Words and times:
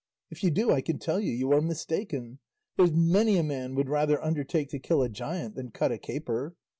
If 0.31 0.41
you 0.43 0.49
do, 0.49 0.71
I 0.71 0.81
can 0.81 0.97
tell 0.97 1.19
you 1.19 1.31
you 1.31 1.51
are 1.51 1.61
mistaken; 1.61 2.39
there's 2.75 2.91
many 2.91 3.37
a 3.37 3.43
man 3.43 3.75
would 3.75 3.87
rather 3.87 4.19
undertake 4.19 4.69
to 4.69 4.79
kill 4.79 5.03
a 5.03 5.09
giant 5.09 5.53
than 5.53 5.69
cut 5.69 5.91
a 5.91 5.99
caper. 5.99 6.55